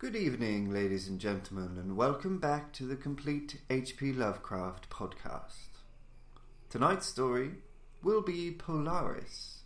Good 0.00 0.14
evening, 0.14 0.72
ladies 0.72 1.08
and 1.08 1.18
gentlemen, 1.18 1.76
and 1.76 1.96
welcome 1.96 2.38
back 2.38 2.72
to 2.74 2.84
the 2.84 2.94
Complete 2.94 3.60
H.P. 3.68 4.12
Lovecraft 4.12 4.88
podcast. 4.88 5.80
Tonight's 6.70 7.06
story 7.06 7.54
will 8.04 8.22
be 8.22 8.52
Polaris. 8.52 9.62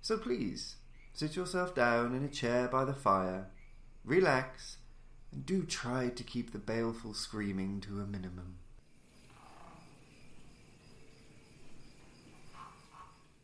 So 0.00 0.16
please, 0.16 0.76
sit 1.12 1.36
yourself 1.36 1.74
down 1.74 2.14
in 2.14 2.24
a 2.24 2.30
chair 2.30 2.66
by 2.66 2.86
the 2.86 2.94
fire, 2.94 3.48
relax, 4.06 4.78
and 5.30 5.44
do 5.44 5.64
try 5.64 6.08
to 6.08 6.24
keep 6.24 6.52
the 6.52 6.58
baleful 6.58 7.12
screaming 7.12 7.82
to 7.82 8.00
a 8.00 8.06
minimum. 8.06 8.56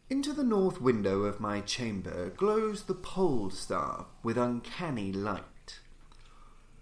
Into 0.08 0.32
the 0.32 0.42
north 0.42 0.80
window 0.80 1.24
of 1.24 1.38
my 1.38 1.60
chamber 1.60 2.30
glows 2.30 2.84
the 2.84 2.94
pole 2.94 3.50
star 3.50 4.06
with 4.22 4.38
uncanny 4.38 5.12
light. 5.12 5.44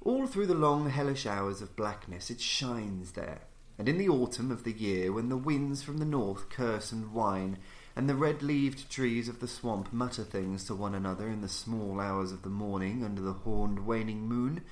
All 0.03 0.27
through 0.27 0.47
the 0.47 0.55
long 0.55 0.89
hellish 0.89 1.27
hours 1.27 1.61
of 1.61 1.77
blackness 1.77 2.31
it 2.31 2.41
shines 2.41 3.13
there, 3.13 3.43
and 3.79 3.89
in 3.89 3.99
the 3.99 4.09
autumn 4.09 4.51
of 4.51 4.65
the 4.65 4.73
year, 4.73 5.13
when 5.13 5.29
the 5.29 5.37
winds 5.37 5.83
from 5.83 5.99
the 5.99 6.07
north 6.07 6.49
curse 6.49 6.91
and 6.91 7.13
whine, 7.13 7.59
and 7.95 8.09
the 8.09 8.15
red-leaved 8.15 8.91
trees 8.91 9.29
of 9.29 9.41
the 9.41 9.49
swamp 9.49 9.93
mutter 9.93 10.25
things 10.25 10.65
to 10.65 10.75
one 10.75 10.95
another 10.95 11.29
in 11.29 11.43
the 11.43 11.49
small 11.49 12.01
hours 12.01 12.33
of 12.33 12.43
the 12.43 12.49
morning 12.49 13.05
under 13.05 13.21
the 13.21 13.33
horned 13.33 13.87
waning 13.87 14.27
moon, 14.27 14.63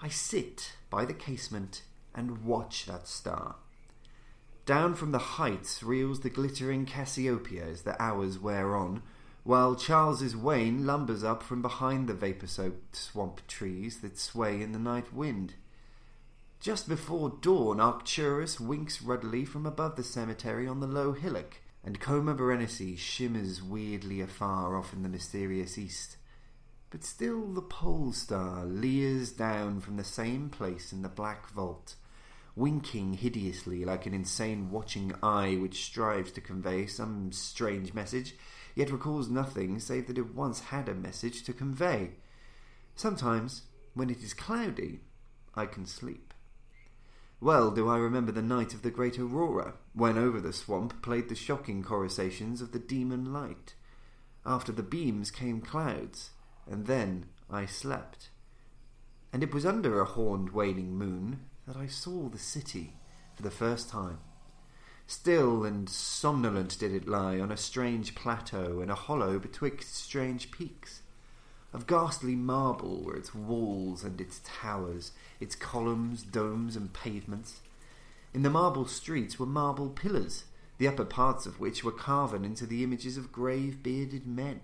I 0.00 0.08
sit 0.08 0.72
by 0.90 1.04
the 1.04 1.14
casement 1.14 1.82
and 2.12 2.44
watch 2.44 2.86
that 2.86 3.06
star. 3.06 3.56
Down 4.66 4.94
from 4.94 5.12
the 5.12 5.18
heights 5.18 5.82
reels 5.82 6.20
the 6.20 6.30
glittering 6.30 6.84
Cassiopeia 6.84 7.64
as 7.64 7.82
the 7.82 8.00
hours 8.02 8.38
wear 8.38 8.74
on, 8.74 9.02
while 9.44 9.74
Charles's 9.74 10.34
wain 10.34 10.86
lumbers 10.86 11.22
up 11.22 11.42
from 11.42 11.60
behind 11.60 12.08
the 12.08 12.14
vapour-soaked 12.14 12.96
swamp 12.96 13.46
trees 13.46 14.00
that 14.00 14.18
sway 14.18 14.62
in 14.62 14.72
the 14.72 14.78
night 14.78 15.12
wind. 15.12 15.52
Just 16.60 16.88
before 16.88 17.28
dawn, 17.42 17.78
Arcturus 17.78 18.58
winks 18.58 19.02
ruddily 19.02 19.46
from 19.46 19.66
above 19.66 19.96
the 19.96 20.02
cemetery 20.02 20.66
on 20.66 20.80
the 20.80 20.86
low 20.86 21.12
hillock, 21.12 21.58
and 21.84 22.00
Coma 22.00 22.32
Berenice 22.32 22.98
shimmers 22.98 23.62
weirdly 23.62 24.22
afar 24.22 24.74
off 24.74 24.94
in 24.94 25.02
the 25.02 25.10
mysterious 25.10 25.76
east. 25.76 26.16
But 26.88 27.04
still 27.04 27.44
the 27.52 27.60
pole 27.60 28.12
star 28.12 28.64
leers 28.64 29.30
down 29.30 29.80
from 29.80 29.98
the 29.98 30.04
same 30.04 30.48
place 30.48 30.90
in 30.90 31.02
the 31.02 31.08
black 31.10 31.50
vault, 31.50 31.96
winking 32.56 33.14
hideously 33.14 33.84
like 33.84 34.06
an 34.06 34.14
insane 34.14 34.70
watching 34.70 35.12
eye 35.22 35.58
which 35.60 35.84
strives 35.84 36.30
to 36.32 36.40
convey 36.40 36.86
some 36.86 37.30
strange 37.30 37.92
message 37.92 38.36
yet 38.74 38.90
recalls 38.90 39.28
nothing 39.28 39.78
save 39.78 40.06
that 40.06 40.18
it 40.18 40.34
once 40.34 40.60
had 40.60 40.88
a 40.88 40.94
message 40.94 41.44
to 41.44 41.52
convey. 41.52 42.10
Sometimes, 42.96 43.62
when 43.94 44.10
it 44.10 44.22
is 44.22 44.34
cloudy, 44.34 45.00
I 45.54 45.66
can 45.66 45.86
sleep. 45.86 46.34
Well 47.40 47.70
do 47.70 47.88
I 47.88 47.98
remember 47.98 48.32
the 48.32 48.42
night 48.42 48.74
of 48.74 48.82
the 48.82 48.90
great 48.90 49.18
aurora, 49.18 49.74
when 49.92 50.16
over 50.16 50.40
the 50.40 50.52
swamp 50.52 51.02
played 51.02 51.28
the 51.28 51.34
shocking 51.34 51.82
coruscations 51.82 52.60
of 52.60 52.72
the 52.72 52.78
demon 52.78 53.32
light. 53.32 53.74
After 54.46 54.72
the 54.72 54.82
beams 54.82 55.30
came 55.30 55.60
clouds, 55.60 56.30
and 56.66 56.86
then 56.86 57.26
I 57.50 57.66
slept. 57.66 58.30
And 59.32 59.42
it 59.42 59.52
was 59.52 59.66
under 59.66 60.00
a 60.00 60.04
horned 60.04 60.50
waning 60.50 60.96
moon 60.96 61.40
that 61.66 61.76
I 61.76 61.86
saw 61.86 62.28
the 62.28 62.38
city 62.38 62.96
for 63.34 63.42
the 63.42 63.50
first 63.50 63.88
time. 63.88 64.18
Still 65.06 65.64
and 65.64 65.88
somnolent 65.88 66.78
did 66.78 66.92
it 66.92 67.06
lie 67.06 67.38
on 67.38 67.52
a 67.52 67.56
strange 67.56 68.14
plateau 68.14 68.80
in 68.80 68.90
a 68.90 68.94
hollow 68.94 69.38
betwixt 69.38 69.94
strange 69.94 70.50
peaks. 70.50 71.02
Of 71.72 71.86
ghastly 71.86 72.36
marble 72.36 73.02
were 73.02 73.16
its 73.16 73.34
walls 73.34 74.04
and 74.04 74.20
its 74.20 74.40
towers, 74.44 75.12
its 75.40 75.56
columns, 75.56 76.22
domes, 76.22 76.76
and 76.76 76.92
pavements. 76.92 77.60
In 78.32 78.42
the 78.42 78.50
marble 78.50 78.86
streets 78.86 79.38
were 79.38 79.46
marble 79.46 79.90
pillars, 79.90 80.44
the 80.78 80.88
upper 80.88 81.04
parts 81.04 81.46
of 81.46 81.60
which 81.60 81.84
were 81.84 81.92
carven 81.92 82.44
into 82.44 82.66
the 82.66 82.82
images 82.82 83.16
of 83.16 83.32
grave 83.32 83.82
bearded 83.82 84.26
men. 84.26 84.60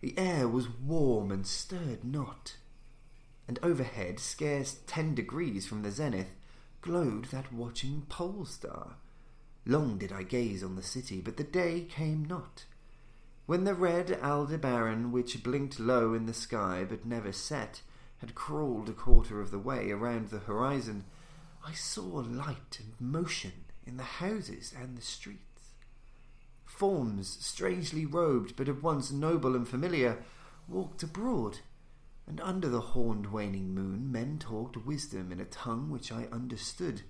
The 0.00 0.16
air 0.16 0.46
was 0.46 0.68
warm 0.68 1.32
and 1.32 1.46
stirred 1.46 2.04
not, 2.04 2.56
and 3.48 3.58
overhead, 3.62 4.20
scarce 4.20 4.78
ten 4.86 5.14
degrees 5.14 5.66
from 5.66 5.82
the 5.82 5.90
zenith, 5.90 6.30
glowed 6.80 7.26
that 7.26 7.52
watching 7.52 8.02
pole 8.08 8.44
star. 8.44 8.96
Long 9.66 9.98
did 9.98 10.12
I 10.12 10.22
gaze 10.22 10.62
on 10.62 10.76
the 10.76 10.82
city, 10.82 11.20
but 11.20 11.36
the 11.36 11.44
day 11.44 11.82
came 11.82 12.24
not. 12.24 12.64
When 13.46 13.64
the 13.64 13.74
red 13.74 14.18
Aldebaran, 14.22 15.12
which 15.12 15.42
blinked 15.42 15.80
low 15.80 16.14
in 16.14 16.26
the 16.26 16.34
sky 16.34 16.86
but 16.88 17.06
never 17.06 17.32
set, 17.32 17.82
had 18.18 18.34
crawled 18.34 18.88
a 18.88 18.92
quarter 18.92 19.40
of 19.40 19.50
the 19.50 19.58
way 19.58 19.90
around 19.90 20.28
the 20.28 20.40
horizon, 20.40 21.04
I 21.64 21.72
saw 21.72 22.24
light 22.26 22.78
and 22.80 22.94
motion 23.00 23.64
in 23.86 23.96
the 23.96 24.02
houses 24.02 24.74
and 24.78 24.96
the 24.96 25.02
streets. 25.02 25.42
Forms, 26.64 27.38
strangely 27.40 28.06
robed, 28.06 28.54
but 28.56 28.68
at 28.68 28.82
once 28.82 29.10
noble 29.10 29.56
and 29.56 29.66
familiar, 29.66 30.18
walked 30.68 31.02
abroad 31.02 31.58
and 32.28 32.42
under 32.42 32.68
the 32.68 32.80
horned 32.80 33.32
waning 33.32 33.74
moon 33.74 34.12
men 34.12 34.38
talked 34.38 34.76
wisdom 34.76 35.32
in 35.32 35.40
a 35.40 35.46
tongue 35.46 35.88
which 35.88 36.12
I 36.12 36.28
understood, 36.30 37.00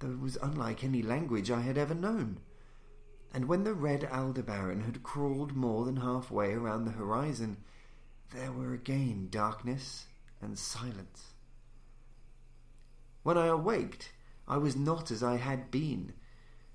though 0.00 0.10
it 0.10 0.20
was 0.20 0.36
unlike 0.42 0.82
any 0.82 1.00
language 1.00 1.48
I 1.48 1.60
had 1.60 1.78
ever 1.78 1.94
known. 1.94 2.40
And 3.32 3.46
when 3.46 3.62
the 3.62 3.72
red 3.72 4.04
Aldebaran 4.04 4.80
had 4.80 5.04
crawled 5.04 5.54
more 5.54 5.84
than 5.84 5.98
halfway 5.98 6.54
around 6.54 6.84
the 6.84 6.90
horizon, 6.90 7.58
there 8.34 8.50
were 8.50 8.74
again 8.74 9.28
darkness 9.30 10.06
and 10.42 10.58
silence. 10.58 11.34
When 13.22 13.38
I 13.38 13.46
awaked, 13.46 14.10
I 14.48 14.56
was 14.56 14.74
not 14.74 15.12
as 15.12 15.22
I 15.22 15.36
had 15.36 15.70
been. 15.70 16.14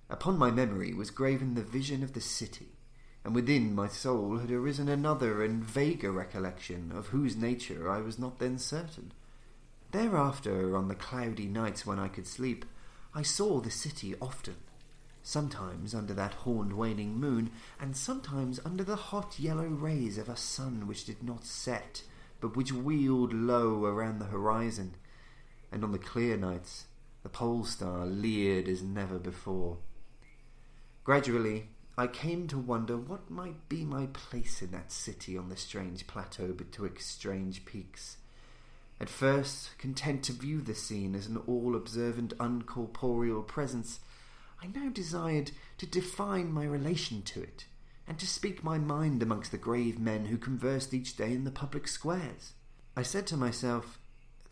Upon 0.10 0.38
my 0.38 0.52
memory 0.52 0.94
was 0.94 1.12
graven 1.12 1.56
the 1.56 1.64
vision 1.64 2.02
of 2.02 2.14
the 2.14 2.22
city, 2.22 2.78
and 3.24 3.34
within 3.34 3.74
my 3.74 3.88
soul 3.88 4.38
had 4.38 4.52
arisen 4.52 4.90
another 4.90 5.44
and 5.44 5.64
vaguer 5.64 6.12
recollection, 6.12 6.92
of 6.94 7.08
whose 7.08 7.36
nature 7.36 7.90
I 7.90 8.02
was 8.02 8.20
not 8.20 8.40
then 8.40 8.58
certain. 8.58 9.14
Thereafter, 9.92 10.76
on 10.76 10.88
the 10.88 10.96
cloudy 10.96 11.48
nights 11.48 11.86
when 11.86 12.00
I 12.00 12.10
could 12.10 12.28
sleep, 12.28 12.66
I 13.14 13.22
saw 13.22 13.60
the 13.60 13.72
city 13.72 14.16
often, 14.22 14.56
sometimes 15.22 15.94
under 15.94 16.14
that 16.16 16.34
horned 16.34 16.74
waning 16.74 17.16
moon, 17.16 17.52
and 17.80 17.96
sometimes 17.96 18.60
under 18.66 18.84
the 18.84 18.96
hot 18.96 19.40
yellow 19.40 19.68
rays 19.68 20.18
of 20.18 20.28
a 20.28 20.36
sun 20.36 20.88
which 20.88 21.06
did 21.06 21.24
not 21.24 21.46
set, 21.46 22.04
but 22.42 22.58
which 22.58 22.74
wheeled 22.74 23.34
low 23.34 23.86
around 23.86 24.20
the 24.20 24.26
horizon, 24.26 24.96
and 25.72 25.84
on 25.84 25.92
the 25.92 26.00
clear 26.00 26.36
nights 26.36 26.88
the 27.22 27.30
pole 27.30 27.64
star 27.64 28.06
leered 28.06 28.68
as 28.68 28.82
never 28.82 29.18
before. 29.18 29.78
Gradually 31.06 31.70
I 31.96 32.08
came 32.08 32.48
to 32.48 32.58
wonder 32.58 32.98
what 32.98 33.30
might 33.30 33.70
be 33.70 33.86
my 33.86 34.08
place 34.08 34.64
in 34.64 34.72
that 34.72 34.92
city 34.92 35.38
on 35.38 35.50
the 35.50 35.56
strange 35.56 36.08
plateau 36.08 36.52
betwixt 36.52 37.12
strange 37.12 37.66
peaks. 37.66 38.18
At 39.00 39.10
first, 39.10 39.78
content 39.78 40.24
to 40.24 40.34
view 40.34 40.62
the 40.62 40.74
scene 40.74 41.14
as 41.14 41.28
an 41.28 41.38
all-observant 41.46 42.34
uncorporeal 42.40 43.44
presence, 43.44 44.00
I 44.60 44.68
now 44.68 44.90
desired 44.90 45.52
to 45.78 45.86
define 45.86 46.52
my 46.52 46.64
relation 46.64 47.22
to 47.24 47.44
it, 47.44 47.66
and 48.08 48.18
to 48.18 48.26
speak 48.26 48.64
my 48.64 48.80
mind 48.80 49.22
amongst 49.22 49.52
the 49.52 49.58
grave 49.58 50.00
men 50.00 50.26
who 50.26 50.38
conversed 50.38 50.96
each 50.96 51.16
day 51.16 51.34
in 51.34 51.44
the 51.44 51.52
public 51.52 51.88
squares. 51.88 52.54
I 52.98 53.04
said 53.04 53.28
to 53.28 53.38
myself, 53.38 54.00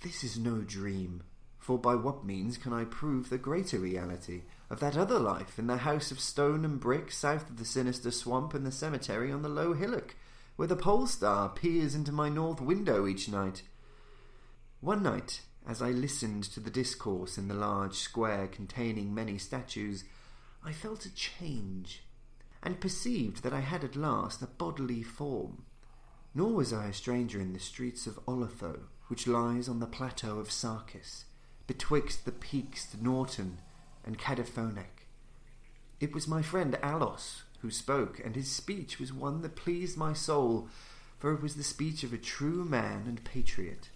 This 0.01 0.23
is 0.23 0.37
no 0.37 0.59
dream, 0.59 1.23
for 1.57 1.79
by 1.79 1.95
what 1.95 2.23
means 2.23 2.57
can 2.57 2.71
I 2.71 2.85
prove 2.85 3.29
the 3.29 3.39
greater 3.39 3.79
reality 3.79 4.41
of 4.71 4.79
that 4.79 4.95
other 4.95 5.19
life 5.19 5.59
in 5.59 5.67
the 5.67 5.77
house 5.77 6.11
of 6.11 6.19
stone 6.21 6.63
and 6.63 6.79
brick 6.79 7.11
south 7.11 7.49
of 7.49 7.57
the 7.57 7.65
sinister 7.65 8.09
swamp 8.09 8.53
and 8.53 8.65
the 8.65 8.71
cemetery 8.71 9.29
on 9.29 9.41
the 9.41 9.49
low 9.49 9.73
hillock, 9.73 10.15
where 10.55 10.67
the 10.67 10.77
pole 10.77 11.05
star 11.05 11.49
peers 11.49 11.93
into 11.93 12.13
my 12.13 12.29
north 12.29 12.61
window 12.61 13.05
each 13.05 13.27
night? 13.27 13.63
One 14.79 15.03
night, 15.03 15.41
as 15.67 15.81
I 15.81 15.89
listened 15.89 16.45
to 16.45 16.61
the 16.61 16.71
discourse 16.71 17.37
in 17.37 17.49
the 17.49 17.53
large 17.53 17.95
square 17.95 18.47
containing 18.47 19.13
many 19.13 19.37
statues, 19.37 20.05
I 20.63 20.71
felt 20.71 21.05
a 21.05 21.13
change, 21.13 22.03
and 22.63 22.79
perceived 22.79 23.43
that 23.43 23.53
I 23.53 23.59
had 23.59 23.83
at 23.83 23.97
last 23.97 24.41
a 24.41 24.47
bodily 24.47 25.03
form. 25.03 25.65
Nor 26.33 26.53
was 26.53 26.71
I 26.71 26.87
a 26.87 26.93
stranger 26.93 27.41
in 27.41 27.51
the 27.51 27.59
streets 27.59 28.07
of 28.07 28.25
Olathoë, 28.25 28.83
which 29.09 29.27
lies 29.27 29.67
on 29.67 29.81
the 29.81 29.85
plateau 29.85 30.39
of 30.39 30.47
Sarkis 30.47 31.25
betwixt 31.67 32.23
the 32.23 32.31
peaks 32.31 32.87
Noton 32.95 33.57
and 34.05 34.17
Kadiphonek. 34.17 35.05
It 35.99 36.13
was 36.13 36.27
my 36.27 36.41
friend 36.41 36.77
Alos 36.81 37.43
who 37.61 37.69
spoke, 37.69 38.19
and 38.23 38.35
his 38.35 38.49
speech 38.49 38.99
was 38.99 39.13
one 39.13 39.41
that 39.41 39.55
pleased 39.55 39.97
my 39.97 40.13
soul, 40.13 40.67
for 41.19 41.31
it 41.31 41.41
was 41.41 41.55
the 41.55 41.63
speech 41.63 42.03
of 42.03 42.11
a 42.11 42.17
true 42.17 42.65
man 42.65 43.03
and 43.07 43.23
patriot. 43.23 43.89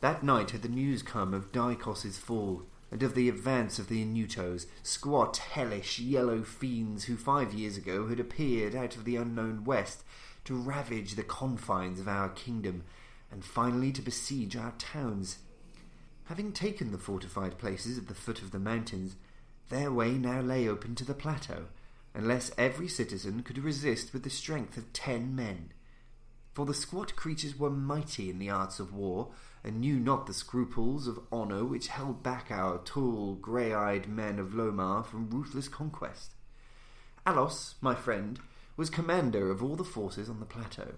That 0.00 0.22
night 0.22 0.50
had 0.50 0.62
the 0.62 0.68
news 0.68 1.02
come 1.02 1.32
of 1.32 1.52
Daikos's 1.52 2.18
fall, 2.18 2.64
and 2.90 3.02
of 3.02 3.14
the 3.14 3.28
advance 3.28 3.78
of 3.78 3.88
the 3.88 4.04
Inutos, 4.04 4.66
squat, 4.82 5.36
hellish, 5.38 5.98
yellow 5.98 6.42
fiends 6.42 7.04
who 7.04 7.16
five 7.16 7.54
years 7.54 7.76
ago 7.76 8.08
had 8.08 8.18
appeared 8.18 8.74
out 8.74 8.96
of 8.96 9.04
the 9.04 9.16
unknown 9.16 9.64
west 9.64 10.02
to 10.44 10.54
ravage 10.54 11.14
the 11.14 11.22
confines 11.22 12.00
of 12.00 12.08
our 12.08 12.28
kingdom 12.30 12.82
and 13.30 13.44
finally 13.44 13.92
to 13.92 14.02
besiege 14.02 14.56
our 14.56 14.72
towns. 14.72 15.38
Having 16.24 16.52
taken 16.52 16.92
the 16.92 16.98
fortified 16.98 17.58
places 17.58 17.98
at 17.98 18.06
the 18.06 18.14
foot 18.14 18.40
of 18.40 18.50
the 18.50 18.58
mountains, 18.58 19.16
their 19.68 19.90
way 19.90 20.12
now 20.12 20.40
lay 20.40 20.68
open 20.68 20.94
to 20.96 21.04
the 21.04 21.14
plateau, 21.14 21.66
unless 22.14 22.52
every 22.56 22.88
citizen 22.88 23.42
could 23.42 23.58
resist 23.58 24.12
with 24.12 24.22
the 24.22 24.30
strength 24.30 24.76
of 24.76 24.92
ten 24.92 25.34
men. 25.34 25.72
For 26.52 26.66
the 26.66 26.74
squat 26.74 27.16
creatures 27.16 27.58
were 27.58 27.70
mighty 27.70 28.28
in 28.30 28.38
the 28.38 28.50
arts 28.50 28.80
of 28.80 28.92
war, 28.92 29.28
and 29.62 29.80
knew 29.80 29.98
not 29.98 30.26
the 30.26 30.34
scruples 30.34 31.06
of 31.06 31.20
honour 31.32 31.64
which 31.64 31.88
held 31.88 32.22
back 32.22 32.50
our 32.50 32.78
tall, 32.78 33.34
grey-eyed 33.34 34.08
men 34.08 34.38
of 34.38 34.54
Lomar 34.54 35.04
from 35.04 35.30
ruthless 35.30 35.68
conquest. 35.68 36.32
Alos, 37.26 37.74
my 37.80 37.94
friend, 37.94 38.40
was 38.76 38.90
commander 38.90 39.50
of 39.50 39.62
all 39.62 39.76
the 39.76 39.84
forces 39.84 40.28
on 40.28 40.40
the 40.40 40.46
plateau, 40.46 40.94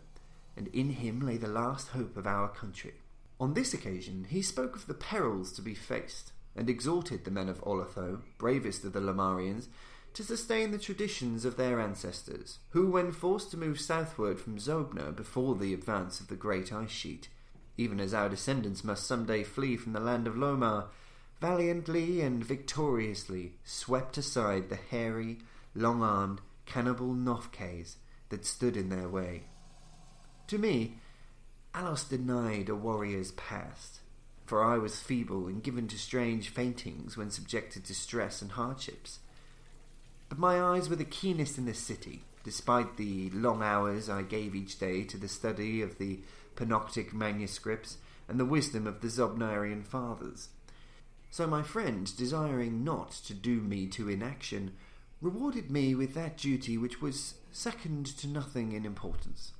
and 0.56 0.68
in 0.68 0.90
him 0.90 1.20
lay 1.20 1.36
the 1.36 1.48
last 1.48 1.88
hope 1.88 2.16
of 2.16 2.26
our 2.26 2.48
country. 2.48 2.94
On 3.40 3.54
this 3.54 3.74
occasion 3.74 4.26
he 4.28 4.42
spoke 4.42 4.76
of 4.76 4.86
the 4.86 4.94
perils 4.94 5.52
to 5.52 5.62
be 5.62 5.74
faced, 5.74 6.32
and 6.54 6.68
exhorted 6.68 7.24
the 7.24 7.30
men 7.30 7.48
of 7.48 7.62
Olathoë, 7.62 8.20
bravest 8.38 8.84
of 8.84 8.92
the 8.92 9.00
Lomarians, 9.00 9.68
to 10.14 10.22
sustain 10.22 10.70
the 10.70 10.78
traditions 10.78 11.44
of 11.44 11.56
their 11.56 11.80
ancestors, 11.80 12.58
who, 12.70 12.90
when 12.90 13.12
forced 13.12 13.50
to 13.50 13.56
move 13.56 13.80
southward 13.80 14.38
from 14.38 14.58
Zobna 14.58 15.14
before 15.14 15.54
the 15.54 15.72
advance 15.72 16.20
of 16.20 16.28
the 16.28 16.36
great 16.36 16.72
ice 16.72 16.90
sheet, 16.90 17.28
even 17.78 17.98
as 17.98 18.12
our 18.12 18.28
descendants 18.28 18.84
must 18.84 19.06
some 19.06 19.24
day 19.24 19.42
flee 19.42 19.76
from 19.76 19.94
the 19.94 20.00
land 20.00 20.26
of 20.26 20.34
Lomar, 20.34 20.88
valiantly 21.40 22.20
and 22.20 22.44
victoriously 22.44 23.54
swept 23.64 24.18
aside 24.18 24.68
the 24.68 24.76
hairy, 24.76 25.38
long-armed, 25.74 26.40
cannibal 26.66 27.14
Gnophkehs 27.14 27.96
that 28.28 28.44
stood 28.44 28.76
in 28.76 28.90
their 28.90 29.08
way. 29.08 29.44
To 30.48 30.58
me, 30.58 30.98
Alos 31.74 32.04
denied 32.04 32.68
a 32.68 32.74
warrior's 32.74 33.32
past, 33.32 34.00
for 34.44 34.62
I 34.62 34.76
was 34.76 35.00
feeble 35.00 35.46
and 35.46 35.62
given 35.62 35.88
to 35.88 35.98
strange 35.98 36.50
faintings 36.50 37.16
when 37.16 37.30
subjected 37.30 37.84
to 37.86 37.94
stress 37.94 38.42
and 38.42 38.52
hardships. 38.52 39.20
But 40.28 40.38
my 40.38 40.60
eyes 40.60 40.90
were 40.90 40.96
the 40.96 41.04
keenest 41.04 41.56
in 41.56 41.64
the 41.64 41.72
city, 41.72 42.24
despite 42.44 42.98
the 42.98 43.30
long 43.30 43.62
hours 43.62 44.10
I 44.10 44.20
gave 44.20 44.54
each 44.54 44.78
day 44.78 45.04
to 45.04 45.16
the 45.16 45.28
study 45.28 45.80
of 45.80 45.96
the 45.96 46.20
Pnakotic 46.56 47.14
manuscripts 47.14 47.96
and 48.28 48.38
the 48.38 48.44
wisdom 48.44 48.86
of 48.86 49.00
the 49.00 49.08
Zobnarian 49.08 49.86
fathers. 49.86 50.48
So 51.30 51.46
my 51.46 51.62
friend, 51.62 52.14
desiring 52.14 52.84
not 52.84 53.12
to 53.26 53.32
doom 53.32 53.70
me 53.70 53.86
to 53.88 54.10
inaction, 54.10 54.72
rewarded 55.22 55.70
me 55.70 55.94
with 55.94 56.12
that 56.12 56.36
duty 56.36 56.76
which 56.76 57.00
was 57.00 57.36
second 57.50 58.04
to 58.18 58.26
nothing 58.26 58.72
in 58.72 58.84
importance. 58.84 59.52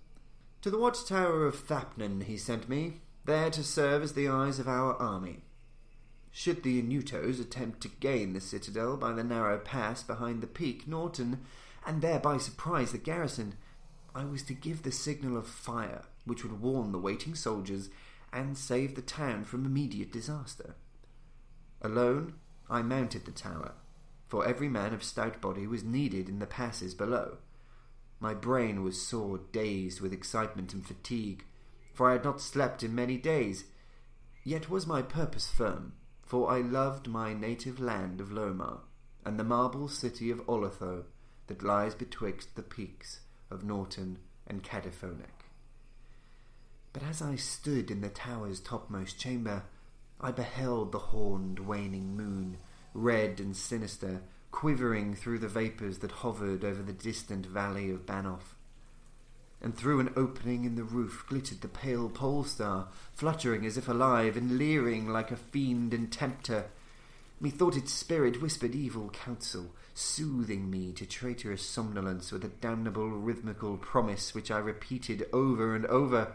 To 0.63 0.71
the 0.71 0.79
watchtower 0.79 1.45
of 1.45 1.57
Thapnen 1.57 2.23
he 2.23 2.37
sent 2.37 2.69
me, 2.69 3.01
there 3.25 3.51
to 3.51 3.65
serve 3.65 4.01
as 4.05 4.13
the 4.13 4.29
eyes 4.29 4.61
of 4.61 4.69
our 4.69 4.95
army. 4.95 5.43
Should 6.31 6.63
the 6.63 6.81
Inutos 6.81 7.41
attempt 7.41 7.81
to 7.81 7.89
gain 7.89 8.33
the 8.33 8.41
citadel 8.41 8.97
by 8.97 9.13
the 9.13 9.25
narrow 9.25 9.59
pass 9.59 10.05
behind 10.05 10.41
the 10.41 10.47
peak 10.47 10.87
Noton, 10.87 11.41
and 11.85 12.01
thereby 12.01 12.39
surprise 12.39 12.93
the 12.93 12.99
garrison, 12.99 13.57
I 14.15 14.25
was 14.25 14.45
to 14.45 14.55
give 14.55 14.85
the 14.85 14.93
signal 14.93 15.37
of 15.37 15.49
fire, 15.49 16.05
which 16.27 16.45
would 16.45 16.61
warn 16.61 16.93
the 16.93 16.99
waiting 16.99 17.35
soldiers 17.35 17.91
and 18.33 18.57
save 18.57 18.95
the 18.95 19.03
town 19.03 19.43
from 19.43 19.67
immediate 19.67 20.13
disaster. 20.13 20.77
Alone, 21.81 22.35
I 22.71 22.83
mounted 22.83 23.25
the 23.25 23.33
tower, 23.33 23.73
for 24.29 24.47
every 24.47 24.69
man 24.69 24.95
of 24.95 25.03
stout 25.03 25.41
body 25.41 25.67
was 25.67 25.83
needed 25.83 26.29
in 26.29 26.39
the 26.39 26.47
passes 26.47 26.95
below. 26.95 27.39
My 28.23 28.35
brain 28.35 28.85
was 28.85 29.03
sore 29.03 29.41
dazed 29.51 30.01
with 30.01 30.13
excitement 30.13 30.73
and 30.73 30.87
fatigue, 30.87 31.45
for 31.93 32.09
I 32.09 32.13
had 32.13 32.23
not 32.23 32.41
slept 32.41 32.85
in 32.85 32.95
many 32.95 33.17
days. 33.17 33.65
Yet 34.45 34.71
was 34.71 34.87
my 34.87 35.03
purpose 35.03 35.51
firm, 35.51 35.95
for 36.23 36.49
I 36.49 36.61
loved 36.61 37.09
my 37.09 37.35
native 37.35 37.81
land 37.81 38.21
of 38.21 38.31
Lomar, 38.31 38.83
and 39.25 39.41
the 39.41 39.45
marble 39.45 39.89
city 39.89 40.31
of 40.31 40.47
Olathoë 40.47 41.03
that 41.49 41.65
lies 41.65 41.97
betwixt 41.97 42.55
the 42.55 42.63
peaks 42.63 43.23
of 43.51 43.65
Noton 43.65 44.19
and 44.47 44.63
Kadiphonek. 44.63 45.49
But 46.93 47.03
as 47.03 47.21
I 47.21 47.35
stood 47.35 47.91
in 47.91 48.03
the 48.03 48.09
tower's 48.09 48.61
topmost 48.61 49.19
chamber, 49.19 49.65
I 50.21 50.31
beheld 50.31 50.93
the 50.93 51.11
horned 51.11 51.59
waning 51.59 52.17
moon 52.17 52.59
red 52.95 53.41
and 53.41 53.57
sinister, 53.57 54.23
quivering 54.53 55.15
through 55.17 55.41
the 55.41 55.49
vapours 55.49 55.99
that 55.99 56.13
hovered 56.13 56.65
over 56.65 56.83
the 56.83 56.93
distant 56.93 57.47
valley 57.47 57.91
of 57.91 58.07
Banof. 58.07 58.55
And 59.61 59.77
through 59.77 60.01
an 60.01 60.13
opening 60.17 60.65
in 60.65 60.77
the 60.77 60.85
roof 60.85 61.25
glittered 61.29 61.63
the 61.63 61.69
pale 61.69 62.09
pole 62.09 62.45
star, 62.45 62.89
fluttering 63.13 63.67
as 63.67 63.77
if 63.77 63.89
alive 63.89 64.37
and 64.37 64.59
leering 64.59 65.09
like 65.09 65.31
a 65.31 65.37
fiend 65.37 65.95
and 65.95 66.13
tempter. 66.13 66.67
Methought 67.41 67.77
its 67.77 67.93
spirit 67.93 68.41
whispered 68.41 68.75
evil 68.75 69.11
counsel, 69.11 69.73
soothing 69.95 70.71
me 70.71 70.93
to 70.93 71.07
traitorous 71.07 71.63
somnolence 71.63 72.31
with 72.31 72.45
a 72.45 72.49
damnable 72.49 73.09
rhythmical 73.09 73.77
promise 73.77 74.35
which 74.35 74.51
I 74.51 74.59
repeated 74.59 75.27
over 75.33 75.75
and 75.75 75.87
over. 75.87 76.35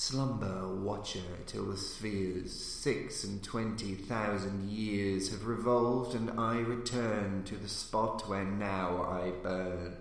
Slumber, 0.00 0.76
watcher, 0.76 1.42
till 1.46 1.64
the 1.64 1.76
spheres 1.76 2.52
six 2.52 3.24
and 3.24 3.42
twenty 3.42 3.96
thousand 3.96 4.70
years 4.70 5.32
have 5.32 5.44
revolved, 5.44 6.14
and 6.14 6.38
I 6.38 6.58
return 6.60 7.42
to 7.46 7.56
the 7.56 7.68
spot 7.68 8.28
where 8.28 8.44
now 8.44 9.02
I 9.02 9.32
burn. 9.42 9.96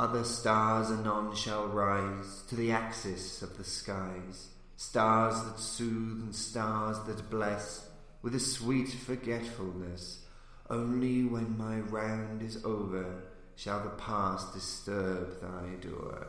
Other 0.00 0.24
stars 0.24 0.90
anon 0.90 1.36
shall 1.36 1.68
rise 1.68 2.42
to 2.48 2.56
the 2.56 2.72
axis 2.72 3.40
of 3.40 3.56
the 3.56 3.62
skies, 3.62 4.48
stars 4.76 5.40
that 5.44 5.60
soothe 5.60 6.20
and 6.20 6.34
stars 6.34 6.98
that 7.06 7.30
bless, 7.30 7.88
with 8.20 8.34
a 8.34 8.40
sweet 8.40 8.88
forgetfulness. 8.88 10.24
Only 10.68 11.22
when 11.22 11.56
my 11.56 11.78
round 11.78 12.42
is 12.42 12.64
over 12.64 13.22
shall 13.54 13.84
the 13.84 13.90
past 13.90 14.52
disturb 14.52 15.40
thy 15.40 15.76
door. 15.80 16.26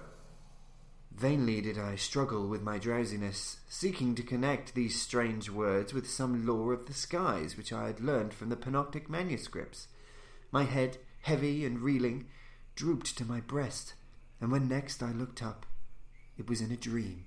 Vainly 1.16 1.62
did 1.62 1.78
I 1.78 1.96
struggle 1.96 2.48
with 2.48 2.64
my 2.64 2.80
drowsiness, 2.80 3.60
seeking 3.70 4.16
to 4.16 4.24
connect 4.24 4.74
these 4.74 5.00
strange 5.00 5.50
words 5.50 5.94
with 5.94 6.10
some 6.10 6.46
lore 6.46 6.74
of 6.74 6.88
the 6.88 6.94
skies 6.94 7.56
which 7.56 7.72
I 7.72 7.86
had 7.86 8.00
learned 8.00 8.34
from 8.34 8.50
the 8.50 8.56
Pnakotic 8.56 9.10
manuscripts. 9.10 9.88
My 10.52 10.64
head, 10.64 10.98
heavy 11.22 11.66
and 11.66 11.80
reeling, 11.80 12.28
drooped 12.76 13.16
to 13.18 13.26
my 13.26 13.40
breast, 13.42 13.94
and 14.42 14.52
when 14.52 14.68
next 14.68 15.04
I 15.04 15.12
looked 15.12 15.44
up, 15.44 15.68
it 16.36 16.50
was 16.50 16.62
in 16.62 16.72
a 16.72 16.78
dream, 16.78 17.26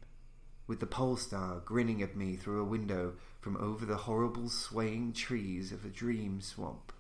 with 0.67 0.81
the 0.81 0.87
pole 0.87 1.17
star 1.17 1.61
grinning 1.61 2.03
at 2.03 2.17
me 2.17 2.35
through 2.35 2.61
a 2.61 2.65
window 2.65 3.15
from 3.41 3.57
over 3.57 3.87
the 3.87 3.99
horrible 3.99 4.49
swaying 4.49 5.13
trees 5.13 5.71
of 5.71 5.85
a 5.85 5.89
dream 5.89 6.41
swamp. 6.41 6.93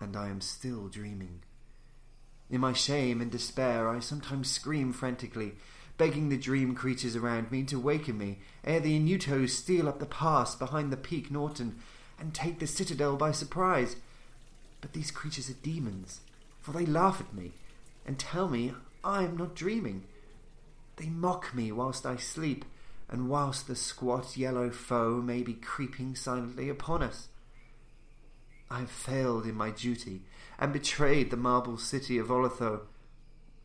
And 0.00 0.14
I 0.16 0.28
am 0.28 0.42
still 0.42 0.88
dreaming. 0.88 1.42
In 2.48 2.60
my 2.60 2.72
shame 2.72 3.20
and 3.20 3.30
despair, 3.30 3.88
I 3.88 3.98
sometimes 3.98 4.50
scream 4.50 4.92
frantically, 4.92 5.54
begging 5.98 6.28
the 6.28 6.36
dream 6.36 6.74
creatures 6.74 7.16
around 7.16 7.50
me 7.50 7.64
to 7.64 7.80
waken 7.80 8.18
me 8.18 8.38
ere 8.64 8.80
the 8.80 8.98
Inutos 8.98 9.50
steal 9.50 9.88
up 9.88 9.98
the 9.98 10.06
pass 10.06 10.54
behind 10.54 10.92
the 10.92 10.96
peak 10.96 11.30
Noton 11.30 11.74
and 12.18 12.32
take 12.32 12.58
the 12.58 12.66
citadel 12.66 13.16
by 13.16 13.32
surprise. 13.32 13.96
But 14.80 14.92
these 14.92 15.10
creatures 15.10 15.50
are 15.50 15.54
demons, 15.54 16.20
for 16.60 16.72
they 16.72 16.86
laugh 16.86 17.20
at 17.20 17.34
me 17.34 17.52
and 18.06 18.18
tell 18.18 18.48
me 18.48 18.74
I 19.02 19.24
am 19.24 19.36
not 19.36 19.54
dreaming. 19.56 20.04
They 20.96 21.08
mock 21.08 21.54
me 21.54 21.72
whilst 21.72 22.06
I 22.06 22.16
sleep, 22.16 22.64
and 23.08 23.28
whilst 23.28 23.66
the 23.66 23.76
squat 23.76 24.36
yellow 24.36 24.70
foe 24.70 25.20
may 25.22 25.42
be 25.42 25.54
creeping 25.54 26.14
silently 26.14 26.68
upon 26.68 27.02
us. 27.02 27.28
I 28.70 28.80
have 28.80 28.90
failed 28.90 29.46
in 29.46 29.54
my 29.54 29.70
duty 29.70 30.22
and 30.58 30.72
betrayed 30.72 31.30
the 31.30 31.36
marble 31.36 31.78
city 31.78 32.18
of 32.18 32.28
Olathoë. 32.28 32.80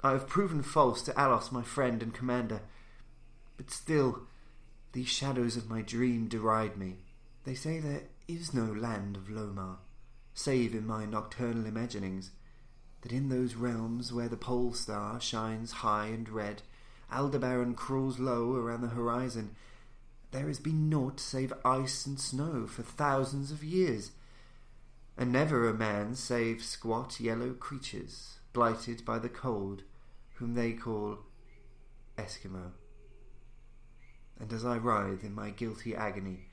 I 0.03 0.11
have 0.11 0.27
proven 0.27 0.63
false 0.63 1.01
to 1.03 1.13
Alos, 1.13 1.51
my 1.51 1.61
friend 1.61 2.01
and 2.01 2.13
commander. 2.13 2.61
But 3.57 3.69
still, 3.69 4.23
these 4.93 5.07
shadows 5.07 5.55
of 5.55 5.69
my 5.69 5.81
dream 5.81 6.27
deride 6.27 6.77
me. 6.77 6.97
They 7.43 7.53
say 7.53 7.79
there 7.79 8.03
is 8.27 8.53
no 8.53 8.65
land 8.65 9.15
of 9.15 9.29
Lomar, 9.29 9.77
save 10.33 10.73
in 10.73 10.85
my 10.85 11.05
nocturnal 11.05 11.65
imaginings, 11.65 12.31
that 13.01 13.11
in 13.11 13.29
those 13.29 13.55
realms 13.55 14.11
where 14.11 14.29
the 14.29 14.37
pole 14.37 14.73
star 14.73 15.19
shines 15.19 15.71
high 15.71 16.07
and 16.07 16.27
red, 16.29 16.61
Aldebaran 17.11 17.75
crawls 17.75 18.19
low 18.19 18.55
around 18.55 18.81
the 18.81 18.89
horizon, 18.89 19.55
there 20.31 20.47
has 20.47 20.59
been 20.59 20.89
naught 20.89 21.19
save 21.19 21.53
ice 21.65 22.05
and 22.05 22.19
snow 22.19 22.65
for 22.67 22.83
thousands 22.83 23.51
of 23.51 23.63
years 23.63 24.11
and 25.17 25.31
never 25.31 25.67
a 25.67 25.73
man 25.73 26.15
save 26.15 26.63
squat 26.63 27.19
yellow 27.19 27.53
creatures, 27.53 28.39
blighted 28.53 29.05
by 29.05 29.19
the 29.19 29.29
cold, 29.29 29.83
whom 30.35 30.55
they 30.55 30.73
call 30.73 31.19
Eskimo. 32.17 32.71
And 34.39 34.51
as 34.51 34.65
I 34.65 34.77
writhe 34.77 35.23
in 35.23 35.35
my 35.35 35.51
guilty 35.51 35.95
agony, 35.95 36.47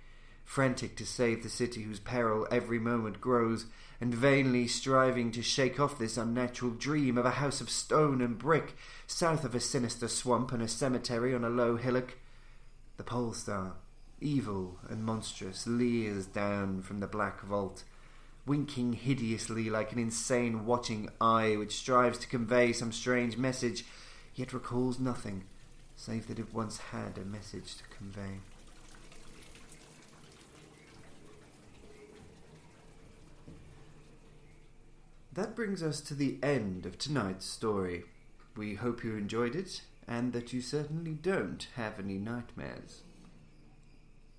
frantic 0.44 0.96
to 0.96 1.04
save 1.04 1.42
the 1.42 1.48
city 1.48 1.82
whose 1.82 2.00
peril 2.00 2.48
every 2.50 2.78
moment 2.78 3.20
grows, 3.20 3.66
and 4.00 4.14
vainly 4.14 4.66
striving 4.66 5.30
to 5.30 5.42
shake 5.42 5.78
off 5.78 5.98
this 5.98 6.16
unnatural 6.16 6.70
dream 6.70 7.18
of 7.18 7.26
a 7.26 7.32
house 7.32 7.60
of 7.60 7.68
stone 7.68 8.22
and 8.22 8.38
brick, 8.38 8.74
south 9.06 9.44
of 9.44 9.54
a 9.54 9.60
sinister 9.60 10.08
swamp 10.08 10.50
and 10.52 10.62
a 10.62 10.68
cemetery 10.68 11.34
on 11.34 11.44
a 11.44 11.50
low 11.50 11.76
hillock. 11.76 12.16
The 12.96 13.04
pole 13.04 13.34
star, 13.34 13.74
evil 14.20 14.78
and 14.88 15.04
monstrous, 15.04 15.66
leers 15.66 16.26
down 16.26 16.82
from 16.82 17.00
the 17.00 17.06
black 17.06 17.42
vault, 17.42 17.84
winking 18.48 18.94
hideously 18.94 19.70
like 19.70 19.92
an 19.92 19.98
insane 19.98 20.64
watching 20.64 21.08
eye 21.20 21.54
which 21.56 21.76
strives 21.76 22.18
to 22.18 22.26
convey 22.26 22.72
some 22.72 22.90
strange 22.90 23.36
message, 23.36 23.84
yet 24.34 24.52
recalls 24.52 24.98
nothing 24.98 25.44
save 25.98 26.28
that 26.28 26.38
it 26.38 26.54
once 26.54 26.78
had 26.78 27.18
a 27.18 27.24
message 27.24 27.76
to 27.76 27.82
convey. 27.96 28.40
That 35.32 35.54
brings 35.54 35.82
us 35.82 36.00
to 36.02 36.14
the 36.14 36.38
end 36.42 36.86
of 36.86 36.98
tonight's 36.98 37.46
story. 37.46 38.04
We 38.56 38.76
hope 38.76 39.04
you 39.04 39.16
enjoyed 39.16 39.54
it 39.54 39.82
and 40.06 40.32
that 40.32 40.52
you 40.52 40.60
certainly 40.60 41.12
don't 41.12 41.66
have 41.76 42.00
any 42.00 42.18
nightmares. 42.18 43.02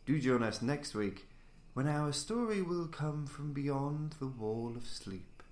Do 0.06 0.20
join 0.20 0.44
us 0.44 0.62
next 0.62 0.96
week 0.96 1.29
when 1.74 1.88
our 1.88 2.12
story 2.12 2.62
will 2.62 2.88
come 2.88 3.26
from 3.28 3.54
beyond 3.54 4.16
the 4.20 4.28
wall 4.28 4.74
of 4.76 4.88
sleep. 4.88 5.44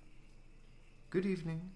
Good 1.10 1.24
evening. 1.24 1.70